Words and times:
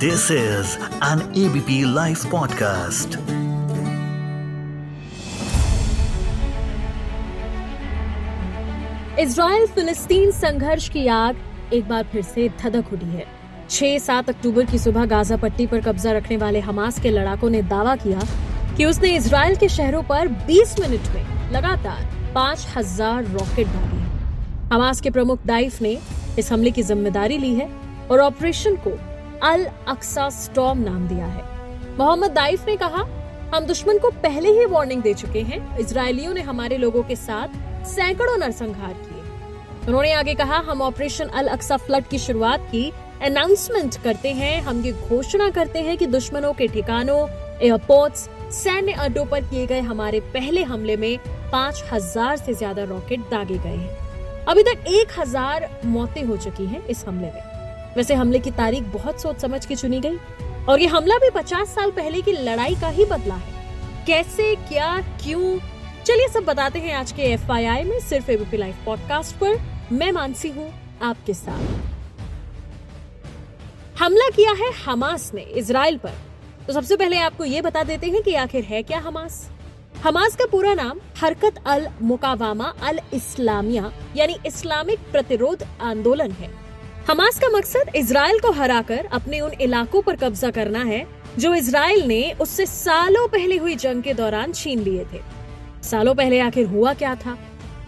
This 0.00 0.30
is 0.30 0.78
an 1.02 1.20
ABP 1.34 1.84
Life 1.86 2.22
podcast. 2.24 3.16
Israel 9.18 9.66
फिलिस्तीन 9.66 10.30
संघर्ष 10.30 10.88
की 10.88 11.06
आग 11.06 11.42
एक 11.72 11.88
बार 11.88 12.04
फिर 12.12 12.22
से 12.22 12.48
धधक 12.62 12.92
उठी 12.92 13.06
है 13.06 13.26
6-7 13.70 14.28
अक्टूबर 14.28 14.64
की 14.70 14.78
सुबह 14.78 15.04
गाजा 15.06 15.36
पट्टी 15.36 15.66
पर 15.66 15.80
कब्जा 15.80 16.12
रखने 16.12 16.36
वाले 16.36 16.60
हमास 16.60 17.00
के 17.00 17.10
लड़ाकों 17.10 17.50
ने 17.50 17.62
दावा 17.74 17.96
किया 17.96 18.20
कि 18.76 18.84
उसने 18.84 19.14
इसराइल 19.16 19.56
के 19.56 19.68
शहरों 19.68 20.02
पर 20.04 20.28
20 20.48 20.78
मिनट 20.80 21.14
में 21.14 21.52
लगातार 21.52 22.02
5000 22.38 23.30
रॉकेट 23.34 23.66
डाले 23.66 24.02
हमास 24.74 25.00
के 25.00 25.10
प्रमुख 25.10 25.46
दाइफ 25.46 25.80
ने 25.82 25.96
इस 26.38 26.52
हमले 26.52 26.70
की 26.70 26.82
ज़िम्मेदारी 26.84 27.38
ली 27.38 27.54
है 27.54 27.70
और 28.10 28.20
ऑपरेशन 28.20 28.76
को 28.86 28.98
अल 29.42 29.64
अक्सा 29.88 30.28
स्टॉम 30.30 30.78
नाम 30.78 31.06
दिया 31.08 31.26
है। 31.26 31.42
मोहम्मद 31.98 32.30
दाइफ 32.30 32.66
ने 32.66 32.76
कहा, 32.76 33.04
हम 33.54 33.66
दुश्मन 33.66 33.98
को 33.98 34.10
पहले 34.22 34.50
ही 34.50 34.64
वार्निंग 34.66 35.02
दे 35.02 35.14
चुके 35.14 35.40
हैं। 35.42 35.78
इसराइलियों 35.78 36.32
ने 36.34 36.40
हमारे 36.42 36.76
लोगों 36.78 37.02
के 37.02 37.16
साथ 37.16 37.84
सैकड़ों 37.86 38.36
नरसंहार 38.38 38.92
किए। 38.94 39.86
उन्होंने 39.88 40.12
आगे 40.12 40.34
कहा, 40.34 40.56
हम 40.60 40.82
ऑपरेशन 40.82 41.28
अल 41.28 41.46
अक्सा 41.48 41.76
फ्लड 41.76 42.04
की 42.04 42.18
शुरुआत 42.18 42.68
की 42.70 42.92
अनाउंसमेंट 43.22 43.96
करते 44.04 44.32
हैं। 44.32 44.60
हम 44.62 44.82
ये 44.82 44.92
घोषणा 44.92 45.48
करते 45.50 45.78
हैं 45.78 45.96
कि 45.96 46.06
दुश्मनों 46.08 46.52
के 46.52 46.66
ठिकानों 46.68 47.26
एयरपोर्ट्स 47.60 48.28
सैन्य 48.54 48.92
अड्डों 49.00 49.24
पर 49.26 49.44
किए 49.44 49.66
गए 49.66 49.80
हमारे 49.82 50.20
पहले 50.34 50.62
हमले 50.64 50.96
में 50.96 51.18
पाँच 51.52 51.82
हज़ार 51.92 52.36
से 52.36 52.54
ज़्यादा 52.54 52.84
रॉकेट 52.84 53.20
दागे 53.30 53.58
गए 53.58 53.76
हैं। 53.76 54.44
अभी 54.44 54.62
तक 54.62 54.84
एक 54.88 55.18
हज़ार 55.18 55.68
मौतें 55.86 56.22
हो 56.24 56.36
चुकी 56.36 56.66
हैं 56.66 56.86
इस 56.86 57.04
हमले 57.08 57.26
में। 57.26 57.49
वैसे 57.96 58.14
हमले 58.14 58.38
की 58.38 58.50
तारीख 58.50 58.82
बहुत 58.82 59.22
सोच 59.22 59.40
समझ 59.40 59.66
के 59.66 59.76
चुनी 59.76 60.00
गई। 60.00 60.18
और 60.68 60.80
ये 60.80 60.86
हमला 60.86 61.18
भी 61.18 61.30
पचास 61.30 61.68
साल 61.68 61.90
पहले 61.90 62.20
की 62.20 62.32
लड़ाई 62.32 62.74
का 62.74 62.88
ही 62.88 63.04
बदला 63.04 63.34
है। 63.34 63.52
कैसे, 64.06 64.54
क्या, 64.54 65.00
क्यों? 65.00 65.58
चलिए 66.04 66.28
सब 66.28 66.44
बताते 66.44 66.78
हैं 66.78 66.94
आज 66.94 67.12
के 67.12 67.22
एफ़ 67.22 67.52
में 67.88 68.00
सिर्फ़ 68.00 68.30
एबीपी 68.30 68.56
लाइव 68.56 68.76
पॉडकास्ट 68.86 69.36
पर। 69.36 69.60
मैं 69.92 70.12
मानसी 70.12 70.48
हूँ 70.48 70.72
आपके 71.02 71.34
साथ। 71.34 71.62
हमला 73.98 74.28
किया 74.30 74.52
है 74.52 74.72
हमास 74.72 75.30
ने 75.34 75.42
इसराइल 75.42 75.98
पर। 75.98 76.12
तो 76.66 76.72
सबसे 76.72 76.96
पहले 76.96 77.18
आपको 77.18 77.44
ये 77.44 77.60
बता 77.60 77.82
देते 77.82 78.06
हैं 78.06 78.22
कि 78.22 78.34
आखिर 78.34 78.64
है 78.64 78.82
क्या 78.82 78.98
हमास? 78.98 79.50
हमास 80.04 80.36
का 80.36 80.46
पूरा 80.46 80.74
नाम 80.74 81.00
हरकत 81.20 81.54
अल 81.66 81.88
मुकावामा 82.02 82.74
अल 82.82 83.00
इस्लामिया 83.12 83.92
यानी 84.16 84.36
इस्लामिक 84.46 84.98
प्रतिरोध 85.12 85.66
आंदोलन 85.80 86.30
है। 86.30 86.69
हमास 87.10 87.38
का 87.38 87.48
मकसद 87.48 87.88
इसराइल 87.96 88.38
को 88.38 88.50
हराकर 88.52 89.06
अपने 89.12 89.38
उन 89.40 89.52
इलाकों 89.60 90.00
पर 90.02 90.16
कब्जा 90.16 90.50
करना 90.50 90.82
है, 90.84 91.06
जो 91.38 91.54
इसराइल 91.54 92.02
ने 92.02 92.32
उससे 92.40 92.66
सालों 92.66 93.26
पहले 93.28 93.56
हुई 93.56 93.74
जंग 93.76 94.02
के 94.02 94.12
दौरान 94.14 94.52
छीन 94.52 94.80
लिए 94.80 95.04
थे। 95.04 95.20
सालों 95.82 96.14
पहले 96.14 96.38
आखिर 96.40 96.66
हुआ 96.66 96.92
क्या 96.94 97.14
था? 97.14 97.36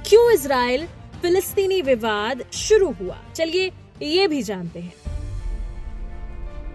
क्यों 0.08 0.30
इसराइल 0.32 0.86
फिलिस्तीनी 1.22 1.80
विवाद 1.82 2.42
शुरू 2.52 2.90
हुआ? 2.92 3.18
चलिए 3.34 3.70
ये 4.02 4.26
भी 4.26 4.42
जानते 4.42 4.80
हैं। 4.80 4.92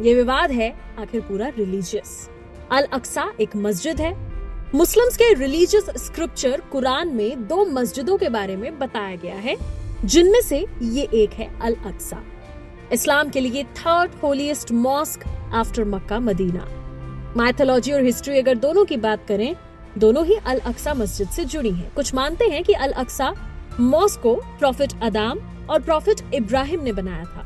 ये 0.02 0.14
विवाद 0.14 0.52
है 0.52 0.70
आखिर 1.00 1.22
पूरा 1.22 1.48
रिलीजियस। 1.58 2.30
अल 2.72 2.88
अक्सा 2.94 3.32
एक 3.42 3.56
मस्जिद 3.58 4.02
है। 4.02 4.14
मुस्लिम्स 4.76 5.18
के 5.18 5.34
रिलीजियस 5.34 5.90
स्क्रिप्चर 6.06 6.62
कुरान 6.72 7.14
में 7.16 7.48
दो 7.48 7.66
मस्जिदों 7.72 8.18
के 8.18 8.30
बारे 8.30 8.56
में 8.56 8.80
बताया 8.80 9.16
गया 9.16 9.36
है, 9.36 9.58
जिनमें 10.06 10.42
से 10.42 10.66
ये 10.82 11.08
एक 11.16 11.34
है 11.34 11.50
अल 11.60 11.76
अक्सा 11.86 12.24
इस्लाम 12.94 13.30
के 13.30 13.40
लिए 13.40 13.64
third 13.78 14.12
holiest 14.24 14.72
mosque 14.72 15.24
after 15.54 15.86
Mecca, 15.86 16.20
Medina. 16.20 16.68
Mythology 17.38 17.92
और 17.92 18.04
हिस्ट्री 18.04 18.38
अगर 18.40 18.56
दोनों 18.58 18.84
की 18.86 18.98
बात 18.98 19.26
करें, 19.28 19.56
दोनों 19.98 20.26
ही 20.26 20.36
अल 20.46 20.60
अक्सा 20.60 20.94
मस्जिद 20.94 21.30
से 21.30 21.46
जुड़ी 21.46 21.72
हैं। 21.72 21.94
कुछ 21.94 22.14
मानते 22.16 22.46
हैं 22.46 22.64
कि 22.64 22.74
अल 22.74 22.92
अक्सा 22.94 23.34
मॉस्क 23.80 24.22
को 24.22 24.34
प्रॉफिट 24.60 24.94
अदाम 25.04 25.40
और 25.70 25.82
प्रॉफिट 25.82 26.22
इब्राहिम 26.34 26.84
ने 26.84 26.92
बनाया 26.92 27.24
था। 27.26 27.46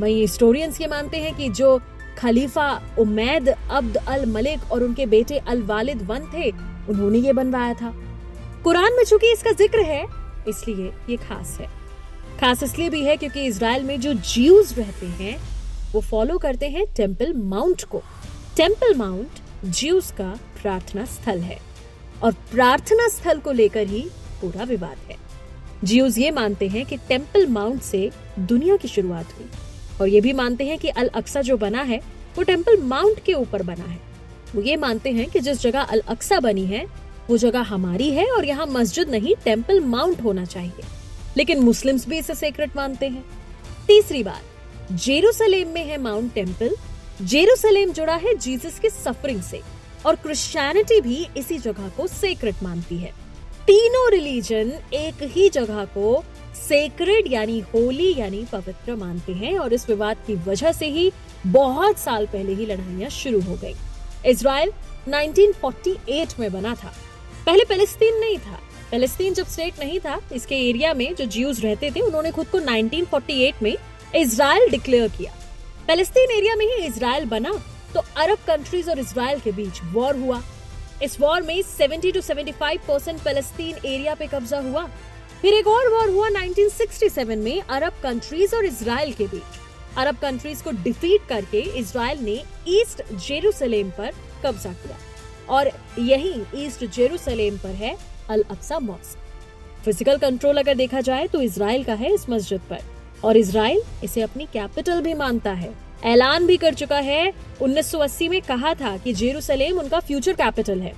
वहीं 0.00 0.20
हिस्टोरियंस 0.20 0.80
ये 0.80 0.86
मानते 0.86 1.16
हैं 1.16 1.34
कि 1.36 1.48
जो 1.50 1.80
खलीफा 2.18 2.70
उमैद, 2.98 3.48
अब्द 3.48 3.96
अल 3.98 4.24
मलिक 4.26 4.72
और 4.72 4.82
उनके 4.82 5.06
बेटे 5.06 5.38
अल 5.38 5.62
वालिद 5.62 6.02
वन 6.02 6.30
थे, 6.34 6.50
उन्होंने 6.88 7.18
ये 7.18 7.32
बनवाया 7.32 7.74
था। 7.74 7.92
कुरान 8.64 8.96
में 8.96 9.04
चूँकि 9.04 9.32
इसका 9.32 9.52
ज़िक्र 9.52 9.82
है, 9.82 10.04
इसलिए 10.48 10.92
ये 11.10 11.16
खास 11.18 11.56
है। 11.60 11.68
खास 12.40 12.62
इसलिए 12.62 12.88
भी 12.90 13.02
है 13.04 13.16
क्योंकि 13.16 13.44
इसराइल 13.44 13.82
में 13.84 14.00
जो 14.00 14.12
जीव्स 14.14 14.76
रहते 14.78 15.06
हैं, 15.06 15.36
वो 15.92 16.00
फॉलो 16.00 16.36
करते 16.38 16.68
हैं 16.68 16.84
टेंपल 16.96 17.32
माउंट 17.32 17.82
को। 17.84 18.02
टेंपल 18.56 18.94
माउंट 18.94 19.64
जीव्स 19.64 20.10
का 20.10 20.28
प्रार्थना 20.62 21.04
स्थल 21.04 21.40
है 21.40 21.58
और 22.22 22.32
प्रार्थना 22.52 23.08
स्थल 23.08 23.38
को 23.38 23.52
लेकर 23.52 23.86
ही 23.86 24.00
पूरा 24.40 24.64
विवाद 24.64 24.96
है। 25.10 25.16
जीव्स 25.84 26.18
ये 26.18 26.30
मानते 26.30 26.68
हैं 26.68 26.84
कि 26.86 26.96
टेंपल 27.08 27.46
माउंट 27.46 27.82
से 27.82 28.10
दुनिया 28.38 28.76
की 28.76 28.88
शुरुआत 28.88 29.34
हुई 29.38 29.48
और 30.00 30.08
ये 30.08 30.20
भी 30.20 30.32
मानते 30.32 30.66
हैं 30.66 30.78
कि 30.78 30.88
अल 30.88 31.08
अक्सा 31.14 31.40
जो 31.40 31.56
बना 31.56 31.82
है, 31.82 31.98
वो 32.36 32.42
टेंपल 32.42 32.80
माउंट 32.84 33.20
के 33.24 33.34
ऊपर 33.34 33.62
बना 33.62 33.84
है। 33.84 33.98
वो 34.54 34.62
ये 34.62 34.76
मानते 34.76 35.10
हैं 35.10 35.28
कि 35.30 35.40
जिस 35.40 35.60
जगह 35.62 35.80
अल 35.80 36.02
अक्सा 36.08 36.40
बनी 36.40 36.64
है, 36.66 36.84
वो 37.30 37.36
जगह 37.36 37.62
हमारी 37.64 38.10
है 38.10 38.26
और 38.26 38.44
यहाँ 38.44 38.66
मस्जिद 38.66 39.10
नहीं 39.10 39.34
टेंपल 39.44 39.80
माउंट 39.86 40.22
होना 40.22 40.44
चाहिए। 40.44 40.98
लेकिन 41.36 41.60
मुस्लिम्स 41.60 42.08
भी 42.08 42.18
इसे 42.18 42.34
सेक्रेट 42.34 42.76
मानते 42.76 43.08
हैं। 43.08 43.24
तीसरी 43.86 44.22
बात 44.22 44.92
जेरूसलेम 44.92 45.68
में 45.68 45.84
है 45.84 45.98
माउंट 45.98 46.34
टेंपल 46.34 46.76
जेरूसलेम 47.22 47.92
जुड़ा 47.92 48.14
है 48.14 48.34
जीसस 48.34 48.78
की 48.78 48.90
सफरिंग 48.90 49.42
से 49.42 49.60
और 50.06 50.16
क्रिश्चियनिटी 50.16 51.00
भी 51.00 51.26
इसी 51.36 51.58
जगह 51.58 51.88
को 51.88 52.06
सेक्रेट 52.06 52.62
मानती 52.62 52.96
है। 52.96 53.12
तीनों 53.66 54.10
रिलीजन 54.10 54.72
एक 54.92 55.22
ही 55.22 55.48
जगह 55.48 55.84
को 55.84 56.24
सेक्रेड 56.68 57.32
यानी 57.32 57.60
होली 57.60 58.14
यानी 58.18 58.44
पवित्र 58.52 58.94
मानते 58.96 59.32
हैं 59.32 59.58
और 59.58 59.72
इस 59.72 59.88
विवाद 59.88 60.16
की 60.26 60.34
वजह 60.34 60.72
से 60.72 60.86
ही 60.86 61.12
बहुत 61.46 61.98
साल 61.98 62.26
पहले 62.26 62.54
ही 62.54 62.66
लड़ाइयाँ 62.66 63.10
शुरू 63.10 63.40
हो 63.40 63.54
गई। 63.54 63.74
इसराइल 64.26 64.72
1948 65.08 66.38
में 66.40 66.52
बना 66.52 66.74
था। 66.74 66.92
पहले 67.46 67.64
फिलिस्तीन 67.64 68.18
नहीं 68.18 68.38
था। 68.38 68.58
फिलिस्तीन 68.90 69.34
जब 69.34 69.46
स्टेट 69.46 69.78
नहीं 69.80 69.98
था 70.00 70.20
इसके 70.32 70.54
एरिया 70.68 70.92
में 70.94 71.14
जो 71.14 71.24
जीव्स 71.24 71.60
रहते 71.60 71.90
थे, 71.90 72.00
उन्होंने 72.00 72.30
खुद 72.30 72.46
को 72.46 72.60
1948 72.60 73.62
में 73.62 73.76
इसराइल 74.16 74.68
डिक्लेयर 74.70 75.08
किया। 75.08 75.32
फिलिस्तीन 75.86 76.30
एरिया 76.30 76.54
में 76.56 76.64
ही 76.66 76.86
इसराइल 76.86 77.24
बना 77.24 77.52
तो 77.94 78.00
अरब 78.16 78.38
कंट्रीज़ 78.46 78.90
और 78.90 78.98
इसराइल 78.98 79.40
के 79.40 79.52
बीच 79.52 79.80
वॉर 79.92 80.16
हुआ। 80.16 80.42
इस 81.02 81.20
वॉर 81.20 81.42
में 81.42 81.62
70 81.62 82.12
टू 82.14 82.20
75 82.20 82.78
परसेंट 82.88 83.18
फलस्तीन 83.18 83.76
एरिया 83.86 84.14
पे 84.14 84.26
कब्जा 84.26 84.60
हुआ। 84.60 84.84
फिर 85.42 85.54
एक 85.54 85.66
और 85.66 85.88
वॉर 85.88 86.10
हुआ 86.10 86.28
1967 86.30 87.36
में 87.36 87.60
अरब 87.60 87.92
कंट्रीज़ 88.02 88.54
और 88.56 88.64
इसराइल 88.64 89.12
के 89.12 89.26
बीच। 89.26 89.58
अरब 89.98 90.16
कंट्रीज़ 90.16 90.62
को 90.62 90.70
डिफीट 90.82 91.28
करके 91.28 91.60
इसराइल 91.78 92.18
ने 92.24 92.42
ईस्ट 92.68 93.02
जेरूसलेम 93.26 93.90
पर 93.90 94.12
कब्जा 94.44 94.72
किया। 94.72 94.96
और 95.48 95.70
यही 95.98 96.34
ईस्ट 96.56 96.84
जेरूसलेम 96.86 97.56
पर 97.58 97.74
है 97.76 97.96
Al 98.30 98.44
Aqsa 98.50 98.78
mosque. 98.80 99.18
Physical 99.84 100.18
control 100.18 100.56
अगर 100.56 100.74
देखा 100.76 101.00
जाए 101.00 101.26
तो 101.26 101.40
इसराइल 101.42 101.84
का 101.84 101.94
है 101.94 102.12
इस 102.14 102.28
मस्जिद 102.30 102.60
पर। 102.70 102.78
और 103.24 103.36
इसराइल 103.36 103.80
इसे 104.04 104.22
अपनी 104.22 104.46
कैपिटल 104.52 105.00
भी 105.00 105.14
मानता 105.14 105.52
है। 105.52 105.72
ऐलान 106.04 106.46
भी 106.46 106.56
कर 106.56 106.74
चुका 106.74 106.98
है। 106.98 107.32
1980 107.62 108.28
में 108.28 108.40
कहा 108.42 108.74
था 108.74 108.96
कि 108.96 109.12
जेरूसलेम 109.14 109.78
उनका 109.78 110.00
फ्यूचर 110.00 110.32
कैपिटल 110.34 110.80
है। 110.80 110.92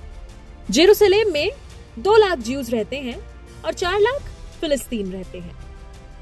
जेरूसलेम 0.69 1.31
में 1.33 1.49
दो 1.99 2.15
लाख 2.17 2.39
ज्यूज 2.39 2.69
रहते 2.69 2.97
हैं 2.97 3.17
और 3.65 3.73
चार 3.73 3.99
लाख 3.99 4.29
फिलिस्तीन 4.61 5.11
रहते 5.11 5.37
हैं। 5.37 5.55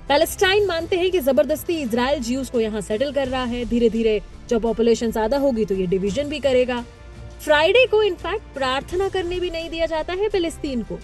पैलेस्टाइन 0.07 0.66
मानते 0.67 0.97
हैं 0.97 1.11
कि 1.11 1.19
ज़बरदस्ती 1.22 1.75
इसराइल 1.81 2.22
ज्यूज 2.23 2.49
को 2.49 2.59
यहाँ 2.59 2.81
सेटल 2.81 3.11
कर 3.13 3.28
रहा 3.28 3.43
है। 3.43 3.63
धीरे 3.66 3.90
धीरे 3.90 4.22
जब 4.49 4.61
पॉपुलेशन 4.61 5.11
ज़्यादा 5.11 5.37
होगी 5.37 5.66
तो 5.66 5.75
ये 5.75 5.85
डिवीज़न 5.87 6.29
भी 6.29 6.40
करेगा। 6.40 6.84
फ्राइडे 7.41 7.85
को 7.88 8.02
इनफैक्ट 8.03 8.53
प्रार्थना 8.53 9.08
करने 9.09 9.40
भी 9.40 9.49
नहीं 9.49 9.70
दिया 9.70 9.85
जाता 9.85 10.14
है 10.14 10.28
फिलिस्तीन 10.29 10.82
को। 10.84 10.97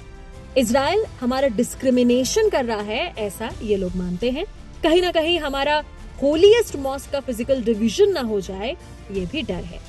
इसराइल 0.57 1.04
हमारा 1.19 1.48
डिस्क्रिमिनेशन 1.50 2.50
कर 2.50 2.66
रहा 2.66 2.81
है, 2.81 3.13
ऐसा 3.18 3.50
ये 3.62 3.78
लोग 3.78 3.95
मानते 3.95 4.30
हैं। 4.31 4.45
कहीं 4.84 5.01
ना 5.01 5.12
कहीं 5.12 5.39
हमारा 5.39 5.84
होलीएस्ट 6.22 6.75
मॉस्क 6.75 7.12
का 7.12 7.19
फ़िज़िकल 7.19 7.63
डिवीज़न 7.63 8.12
ना 8.12 8.22
हो 8.22 8.39
जाए, 8.42 8.75
ये 9.12 9.25
भी 9.25 9.42
डर 9.44 9.63
है। 9.63 9.80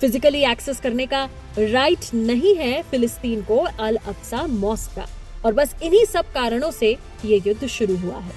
फिजिकली 0.00 0.42
एक्सेस 0.44 0.80
करने 0.80 1.06
का 1.06 1.24
राइट 1.58 2.12
नहीं 2.14 2.54
है 2.56 2.82
फिलिस्तीन 2.82 3.42
को, 3.42 3.58
अल 3.58 3.96
अक्सा 3.98 4.46
मॉस्क 4.46 4.96
का। 4.96 5.06
और 5.44 5.52
बस 5.52 5.74
इन्हीं 5.82 6.04
सब 6.04 6.32
कारणों 6.32 6.70
से 6.70 6.96
ये 7.24 7.42
युद्ध 7.46 7.66
शुरू 7.66 7.96
हुआ 7.96 8.18
है। 8.18 8.34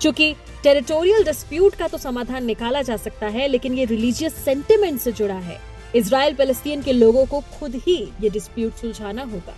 चूँकि 0.00 0.32
टेरिटोरियल 0.62 1.24
डिस्प्यूट 1.24 1.74
का 1.74 1.88
तो 1.88 1.98
समाधान 1.98 2.44
निकाला 2.44 2.82
जा 2.82 2.96
सकता 2.98 3.26
है, 3.28 3.48
लेकिन 3.48 3.74
ये 3.74 3.84
रिलीजियस 3.84 4.44
सेंटिमेंट 4.44 5.00
से 5.00 5.12
जुड़ा 5.12 5.34
है। 5.36 5.58
इसराइल 5.96 6.34
फलस्तीन 6.34 6.82
के 6.82 6.92
लोगों 6.92 7.24
को 7.26 7.40
खुद 7.58 7.74
ही 7.74 7.96
ये 8.20 8.30
डिस्प्यूट 8.30 8.74
सुलझाना 8.74 9.22
होगा। 9.22 9.54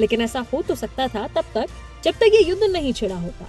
लेकिन 0.00 0.20
ऐसा 0.20 0.40
हो 0.52 0.62
तो 0.62 0.74
सकता 0.74 1.08
था 1.08 1.26
तब 1.26 1.44
तक, 1.54 1.66
जब 2.04 2.12
तक 2.12 2.30
ये 2.34 2.42
युद्ध 2.42 2.62
नहीं 2.62 2.92
छिड़ा 2.92 3.16
होता। 3.16 3.48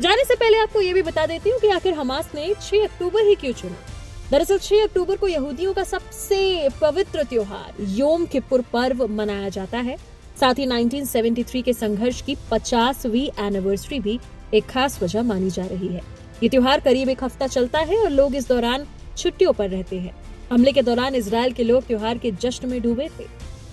जाने 0.00 0.24
से 0.24 0.34
पहले 0.34 0.58
आपको 0.58 0.80
ये 0.80 0.92
भी 0.92 1.02
बता 1.02 1.26
देती 1.26 1.50
हूँ 1.50 1.60
कि 1.60 1.68
आखिर 1.68 1.94
हमास 1.94 2.30
ने 2.34 2.54
6 2.62 2.84
अक्टूबर 2.84 3.22
ही 3.22 3.34
क्यों 3.34 3.52
चुना? 3.52 3.76
दरअसल 4.30 4.58
6 4.58 4.82
अक्टूबर 4.82 5.16
को 5.16 5.28
यहूदियों 5.28 5.72
का 5.74 5.84
सबसे 5.84 6.68
पवित्र 6.80 7.24
त्योहार, 7.24 7.74
योम 7.80 8.26
किपुर 8.26 8.64
पर्व 8.72 9.06
मनाया 9.06 9.48
जाता 9.48 9.78
है। 9.78 9.96
साथ 10.40 10.54
ही 10.54 10.66
1973 10.66 11.62
के 11.62 11.72
संघर्ष 11.72 12.20
की 12.22 12.36
50वीं 12.50 13.28
एनिवर्सरी 13.38 14.00
भी 14.00 14.18
एक 14.54 14.66
खास 14.66 15.02
वजह 15.02 15.22
मानी 15.22 15.50
जा 15.50 15.66
रही 15.66 15.88
है। 15.88 16.02
ये 16.42 16.48
त्योहार 16.48 16.80
करीब 16.80 17.08
एक 17.08 17.24
हफ़्ता 17.24 17.46
चलता 17.46 17.78
है 17.78 17.98
और 17.98 18.10
लोग 18.10 18.34
इस 18.34 18.48
दौरान 18.48 18.86
छुट्टियों 19.18 19.52
पर 19.52 19.70
रहते 19.70 19.98
हैं। 19.98 20.14
हमले 20.50 20.72
के 20.72 20.82
दौरान 20.82 21.14
इसराइल 21.14 21.52
के 21.52 21.64
लोग 21.64 21.86
त्योहार 21.86 22.18
के 22.18 22.30
जश्न 22.32 22.68
में 22.68 22.80
डूबे 22.82 23.08
थे। 23.18 23.24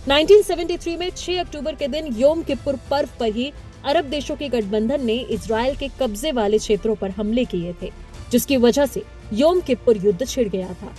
1973 0.10 0.98
में 0.98 1.10
6 1.12 1.40
अक्टूबर 1.40 1.76
के 1.76 1.88
दिन 1.88 2.06
योम 2.16 2.42
किपुर 2.44 2.76
पर्व 2.90 3.10
पर 3.20 3.32
ही 3.32 3.52
अरब 3.86 4.06
देशों 4.06 4.36
के 4.36 4.48
गठबंधन 4.50 5.06
ने 5.06 5.16
इसराइल 5.32 5.76
के 5.76 5.88
कब्जे 6.00 6.32
वाले 6.32 6.58
क्षेत्रों 6.58 6.96
पर 6.96 7.10
हमले 7.12 7.44
किए 7.46 7.74
थे, 7.82 7.90
जिसकी 8.32 8.58
वजह 8.58 8.86
से 8.86 9.04
योम 9.34 9.60
किपुर 9.62 9.98
युद्ध 9.98 10.26
छिड़ 10.26 10.48
गया 10.48 10.74
था। 10.74 10.94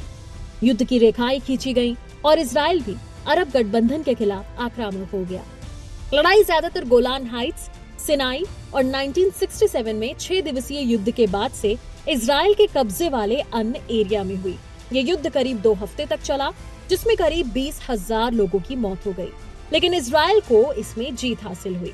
युद्ध 0.64 0.84
की 0.84 0.98
रेखाएँ 0.98 1.40
खींची 1.40 1.72
गईं 1.72 1.94
और 2.24 2.38
इसराइल 2.38 2.80
भी 2.82 2.94
अरब 3.26 3.50
गठबंधन 3.50 4.02
के 4.02 4.14
खिलाफ 4.14 4.60
आक्रामक 4.60 5.10
हो 5.14 5.24
गया। 5.24 5.42
लड़ाई 6.14 6.42
ज़्यादातर 6.42 6.84
गोलान 6.84 7.26
हाइट्स, 7.26 7.68
सिनाई 8.06 8.44
और 8.74 8.84
1967 8.84 9.92
में 9.94 10.14
छह 10.20 10.40
दिवसीय 10.42 10.80
युद्ध 10.82 11.10
के 11.10 11.26
बाद 11.26 11.50
से 11.52 11.76
इसराइल 12.08 12.54
के 12.54 12.66
कब्जे 12.74 13.08
वाले 13.08 13.40
अन्य 13.40 13.80
एरिया 13.90 14.22
में 14.24 14.36
हुई। 14.36 14.56
ये 14.92 15.02
युद्ध 15.02 15.28
करीब 15.28 15.60
दो 15.60 15.72
हफ़्ते 15.74 16.06
तक 16.06 16.20
चला, 16.20 16.50
जिसमें 16.88 17.16
करीब 17.16 17.52
बीस 17.52 17.80
हज़ार 17.90 18.32
लोगों 18.32 18.60
की 18.60 18.76
मौत 18.76 19.06
हो 19.06 19.12
गई। 19.12 19.30
लेकिन 19.72 19.94
इसराइल 19.94 20.40
को 20.40 20.72
इसमें 20.72 21.14
जीत 21.16 21.42
हासिल 21.44 21.76
हुई। 21.76 21.92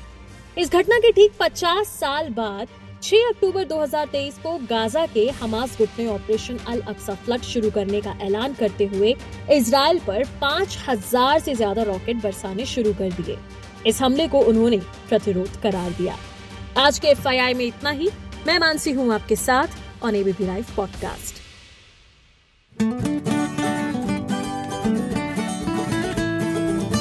इस 0.57 0.71
घटना 0.71 0.97
के 0.99 1.11
ठीक 1.11 1.31
50 1.41 1.87
साल 1.89 2.29
बाद 2.29 2.67
6 3.03 3.27
अक्टूबर 3.29 3.63
2023 3.63 4.37
को 4.37 4.57
गाजा 4.69 5.05
के 5.05 5.27
हमास 5.29 5.77
गुट 5.77 5.99
ने 5.99 6.07
ऑपरेशन 6.07 6.57
अल 6.67 6.81
अक्सा 6.81 7.13
फ्लड 7.15 7.41
शुरू 7.41 7.71
करने 7.71 8.01
का 8.01 8.15
ऐलान 8.21 8.53
करते 8.53 8.85
हुए 8.85 9.15
इसराइल 9.51 9.99
पर 9.99 10.23
5000 10.43 11.39
से 11.39 11.55
ज़्यादा 11.55 11.83
रॉकेट 11.83 12.21
बरसाने 12.23 12.65
शुरू 12.65 12.93
कर 12.93 13.11
दिए। 13.11 13.37
इस 13.87 14.01
हमले 14.01 14.27
को 14.27 14.39
उन्होंने 14.39 14.77
प्रतिरोध 15.09 15.61
करार 15.61 15.91
दिया। 15.91 16.17
आज 16.77 16.99
के 16.99 17.07
एफआईआई 17.07 17.53
में 17.53 17.65
इतना 17.65 17.89
ही। 17.89 18.09
मैं 18.47 18.59
मानसी 18.59 18.91
हूँ 18.91 19.13
आपके 19.13 19.35
साथ 19.35 20.03
on 20.03 20.15
ABP 20.15 20.45
live 20.45 20.65
podcast 20.75 21.50